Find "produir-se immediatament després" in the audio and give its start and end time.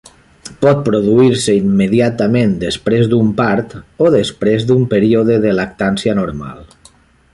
0.85-3.11